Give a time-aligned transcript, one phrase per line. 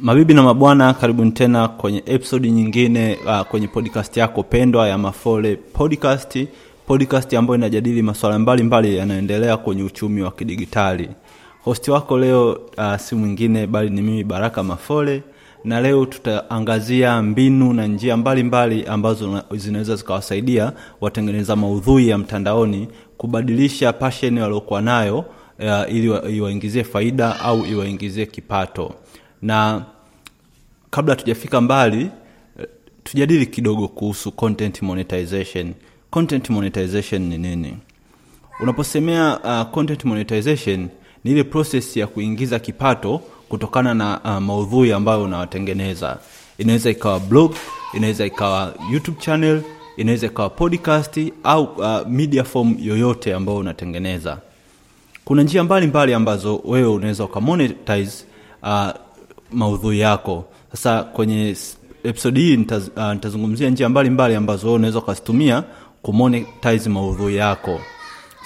[0.00, 5.56] Mabibi na mabwana, karibuni tena kwenye episodi nyingine uh, kwenye podcast yako pendwa ya Mafole
[5.56, 6.38] Podcast,
[6.86, 11.08] podcast ambayo inajadili masuala mbalimbali yanayoendelea kwenye uchumi wa kidigitali.
[11.64, 15.22] Hosti wako leo uh, si mwingine bali ni mimi Baraka Mafole,
[15.64, 22.88] na leo tutaangazia mbinu na njia mbalimbali mbali ambazo zinaweza zikawasaidia watengeneza maudhui ya mtandaoni
[23.16, 28.92] kubadilisha passion waliokuwa nayo uh, ili iwaingizie faida au iwaingizie kipato
[29.42, 29.84] na
[30.90, 32.10] kabla tujafika mbali
[33.04, 35.74] tujadili kidogo kuhusu content monetization.
[36.10, 37.76] Content monetization ni nini?
[38.60, 40.88] Unaposemea uh, content monetization
[41.24, 46.18] ni ile process ya kuingiza kipato kutokana na uh, maudhui ambayo unawatengeneza.
[46.58, 47.54] Inaweza ikawa blog
[47.94, 49.62] inaweza ikawa youtube channel
[49.96, 54.38] inaweza ikawa podcast au uh, media form yoyote ambayo unatengeneza.
[55.24, 58.24] Kuna njia mbalimbali mbali ambazo wewe unaweza ukamonetize
[58.62, 58.88] uh,
[59.52, 60.44] maudhui yako.
[60.72, 61.56] Sasa kwenye
[62.04, 65.64] episode hii nitaz, uh, nitazungumzia njia mbalimbali mbali ambazo unaweza ukazitumia
[66.02, 67.80] kumonetize maudhui yako.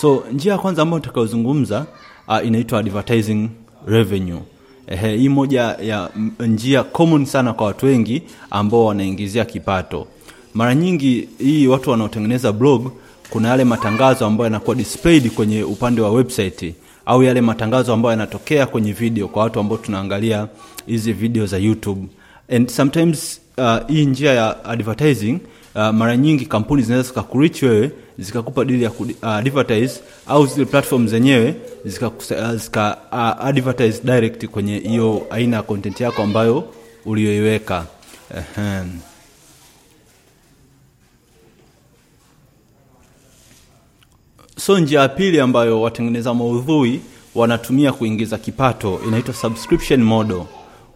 [0.00, 1.86] So njia ya kwanza ambayo tutakayozungumza
[2.28, 3.48] uh, inaitwa advertising
[3.86, 4.40] revenue.
[4.86, 10.06] Ehe, hii moja ya njia common sana kwa watu wengi ambao wanaingizia kipato.
[10.54, 12.92] Mara nyingi hii watu wanaotengeneza blog
[13.30, 16.74] kuna yale matangazo ambayo yanakuwa displayed kwenye upande wa website
[17.06, 20.48] au yale matangazo ambayo yanatokea kwenye video kwa watu ambao tunaangalia
[20.86, 22.06] hizi video za youtube
[22.52, 25.38] and sometimes uh, hii njia ya advertising
[25.74, 29.90] uh, mara nyingi kampuni zinaweza zikakurich wewe zikakupa dili ya uh,
[30.26, 36.00] au zile platform zenyewe zika, uh, zika uh, advertise direct kwenye hiyo aina ya content
[36.00, 36.64] yako ambayo
[37.04, 37.84] uliyoiweka
[38.34, 38.84] uh-huh.
[44.60, 47.00] So njia ya pili ambayo watengeneza maudhui
[47.34, 50.42] wanatumia kuingiza kipato inaitwa subscription model.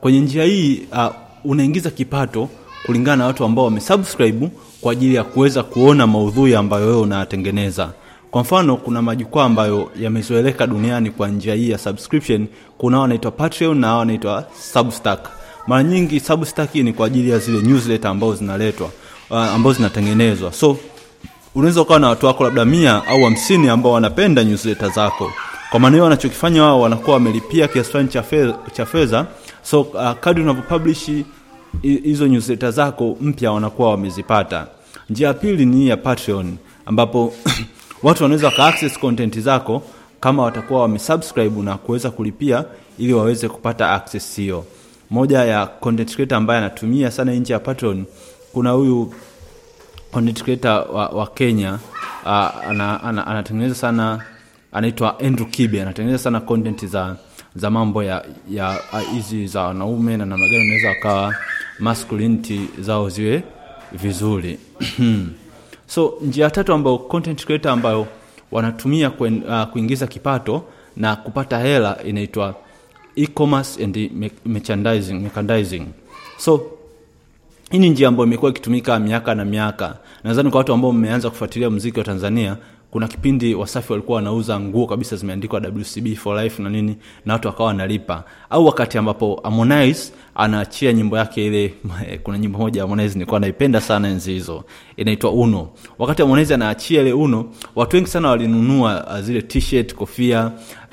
[0.00, 1.06] Kwenye njia hii uh,
[1.44, 2.48] unaingiza kipato
[2.86, 4.48] kulingana na watu ambao wamesubscribe
[4.80, 7.90] kwa ajili ya kuweza kuona maudhui ambayo wewe unayatengeneza.
[8.30, 12.46] Kwa mfano kuna majukwaa ambayo yamezoeleka duniani kwa njia hii ya subscription.
[12.78, 15.28] Kuna wanaitwa patreon na wanaitwa substack.
[15.66, 18.90] Mara nyingi substack ni kwa ajili ya zile newsletter ambazo zinaletwa
[19.30, 20.52] uh, ambazo zinatengenezwa.
[20.52, 20.76] So
[21.54, 25.32] unaweza ukawa na watu wako labda mia au hamsini ambao wanapenda newsletter zako.
[25.70, 28.08] Kwa maana hiyo wanachokifanya wao wanakuwa wamelipia kiasi fulani
[28.72, 29.26] cha fedha.
[29.62, 31.10] So uh, kadri unavyopublish
[31.82, 34.66] hizo newsletter zako mpya wanakuwa wamezipata.
[35.10, 37.34] Njia ya pili ni ya patreon ambapo
[38.02, 38.98] watu wanaweza waka access
[39.38, 39.82] zako
[40.20, 42.64] kama watakuwa wamesubscribe na kuweza kulipia
[42.98, 44.64] ili waweze kupata access hiyo.
[45.10, 48.04] Moja ya content creator ambaye anatumia sana nje ya patreon
[48.52, 49.14] kuna huyu
[50.12, 51.78] content creator wa, wa kenya
[52.24, 54.24] uh, ana, ana, anatengeneza sana
[54.72, 57.16] anaitwa andrew kibe anatengeneza sana content za
[57.56, 58.78] za mambo ya ya
[59.14, 61.34] hizi za wanaume na namna gani unaweza wakawa
[61.78, 63.42] masculinity zao ziwe
[63.92, 64.58] vizuri
[65.86, 68.06] so njia tatu ambayo content creator ambayo
[68.52, 70.64] wanatumia kwen, uh, kuingiza kipato
[70.96, 72.54] na kupata hela inaitwa
[73.16, 74.10] e-commerce and
[74.46, 75.86] merchandising, merchandising.
[76.38, 76.66] so
[77.72, 79.96] hii ni njia ambayo imekuwa ikitumika miaka na miaka.
[80.24, 82.56] Nadhani kwa watu ambao mmeanza kufuatilia mziki wa tanzania
[82.90, 86.96] kuna kipindi wasafi walikuwa wanauza nguo kabisa zimeandikwa wcb for life na nini
[87.26, 88.24] na watu wakawa wanalipa.
[88.50, 91.74] Au wakati ambapo harmonize anaachia nyimbo yake ile
[92.22, 94.64] kuna nyimbo moja harmonize nilikuwa naipenda sana enzi hizo.
[94.96, 95.68] Inaitwa uno.
[95.98, 97.44] Wakati harmonize anaachia ile uno
[97.74, 100.50] watu wengi sana walinunua uh, zile t-shirt kofia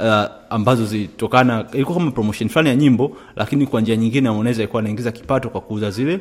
[0.00, 4.80] uh, ambazo zilitokana ilikuwa kama promotion fulani ya nyimbo lakini kwa njia nyingine harmonize alikuwa
[4.82, 6.20] anaingiza kipato kwa kuuza zile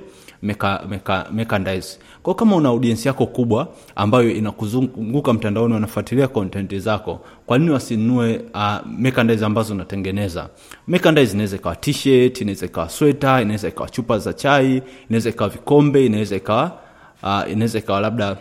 [1.31, 1.99] merchandise.
[2.23, 8.41] Kwao kama una audiensi yako kubwa ambayo inakuzunguka mtandaoni wanafuatilia content zako kwa nini wasinunue
[8.53, 10.49] uh, merchandise ambazo unatengeneza?
[10.87, 16.05] Merchandise inaweza ikawa t-shirt inaweza ikawa sweta inaweza ikawa chupa za chai inaweza ikawa vikombe
[16.05, 16.79] inaweza ikawa
[17.23, 18.37] uh, inaweza ikawa labda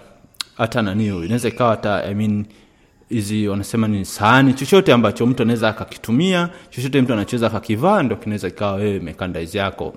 [0.56, 2.44] hata nanio inaweza ikawa hata I mean,
[3.08, 8.48] hizi wanasema ni sahani chochote ambacho mtu anaweza akakitumia chochote mtu anachoweza akakivaa ndo kinaweza
[8.48, 9.94] ikawa wewe merchandise yako.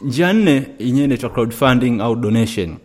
[0.00, 2.76] Njia nne yenyewe inaitwa crowdfunding au donation.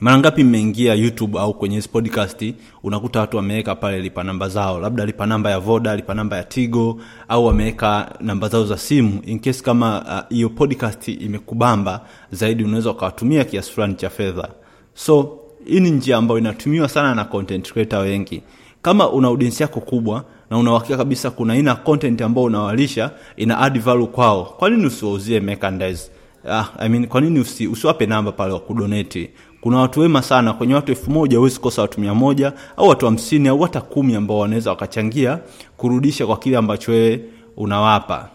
[0.00, 4.80] Mara ngapi mmeingia youtube au kwenye hizi podcast unakuta watu wameweka pale lipa namba zao
[4.80, 9.20] labda lipa namba ya voda lipa namba ya tigo au wameweka namba zao za simu
[9.26, 14.48] in case kama hiyo uh, podcast imekubamba zaidi unaweza ukawatumia kiasi fulani cha fedha.
[14.94, 18.42] So hii ni njia ambayo inatumiwa sana na content creator wengi.
[18.82, 23.78] Kama una audience yako kubwa na unauhakika kabisa kuna aina content ambayo unawalisha ina add
[23.80, 26.10] value kwao kwa nini usiwauzie merchandise?
[26.50, 29.30] Ah, I mean, kwa nini usi, usiwape namba pale wa kudonate?
[29.60, 33.06] Kuna watu wema sana kwenye watu elfu moja huwezi kosa watu mia moja au watu
[33.06, 35.38] hamsini au hata kumi ambao wanaweza wakachangia
[35.76, 37.20] kurudisha kwa kile ambacho wewe
[37.56, 38.28] unawapa.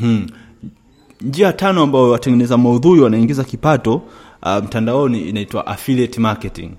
[0.00, 0.26] Mm
[1.20, 4.02] njia tano ambayo watengeneza maudhui wanaingiza kipato
[4.46, 6.70] uh, mtandaoni inaitwa affiliate marketing.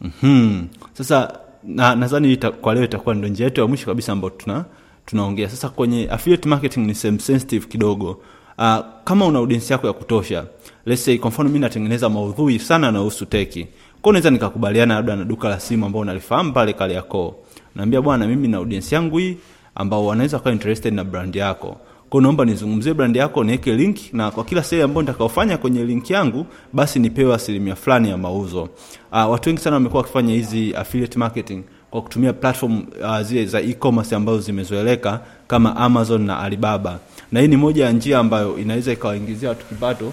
[0.00, 0.62] Mhm.
[0.92, 4.64] sasa na, nadhani kwa leo itakuwa ndio njia yetu ya mwisho kabisa ambayo tuna
[5.06, 5.48] tunaongea.
[5.48, 8.20] Sasa kwenye affiliate marketing ni sensitive kidogo.
[8.58, 10.44] Uh, kama una audience yako ya kutosha
[10.86, 13.66] let's say kwa mfano mimi natengeneza maudhui sana yanayohusu teki.
[14.02, 17.34] Kwao naweza nikakubaliana labda na duka la simu ambao unalifahamu pale Kariakoo.
[17.74, 19.36] naambia bwana mimi na audience yangu hii
[19.74, 21.76] ambao wanaweza kuwa interested na brand yako
[22.10, 26.10] kwa naomba nizungumzie brand yako niweke link na kwa kila sale ambayo nitakaofanya kwenye link
[26.10, 28.62] yangu basi nipewe asilimia fulani ya mauzo.
[28.62, 33.60] Uh, watu wengi sana wamekuwa wakifanya hizi affiliate marketing kwa kutumia platform uh, zile za
[33.60, 36.98] e-commerce ambazo zimezoeleka kama amazon na alibaba.
[37.32, 40.12] Na hii ni moja ya njia ambayo inaweza ikawaingizia watu kipato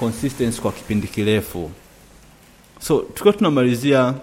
[0.00, 1.70] consistency kwa kipindi kirefu.
[2.80, 4.14] So tukiwa tunamalizia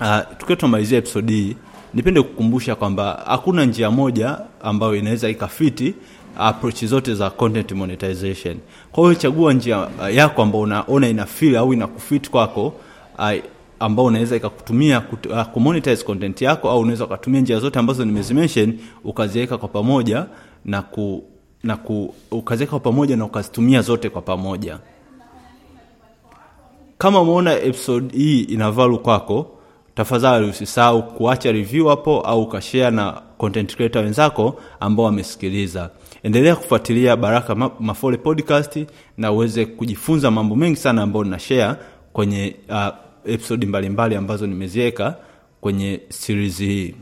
[0.00, 1.56] uh, tukiwa tunamalizia episode hii
[1.94, 5.94] nipende kukumbusha kwamba hakuna njia moja ambayo inaweza ikafiti
[6.38, 8.56] approach zote za content monetization.
[8.92, 12.66] Kwa hiyo chagua njia uh, yako ambao unaona ina feel au ina kufit kwako
[13.18, 13.30] uh,
[13.80, 19.58] ambao unaweza ikakutumia uh, kumonetize content yako au unaweza ukatumia njia zote ambazo nimezimention ukaziweka
[19.58, 20.26] kwa pamoja
[20.64, 21.24] na ku
[21.62, 24.78] na ku ukaziweka kwa pamoja na ukazitumia zote kwa pamoja.
[26.98, 29.59] Kama umeona episode hii ina value kwako
[30.04, 35.90] tafadhali usisahau kuacha review hapo au ukashare na content creator wenzako ambao wamesikiliza.
[36.22, 38.86] Endelea kufuatilia baraka mafole podcast
[39.18, 41.74] na uweze kujifunza mambo mengi sana ambayo nina share
[42.12, 42.86] kwenye uh,
[43.32, 45.16] episodi mbalimbali ambazo nimeziweka
[45.60, 46.94] kwenye series hii